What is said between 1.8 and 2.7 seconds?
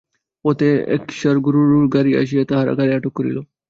গাড়ি আসিয়া তাহার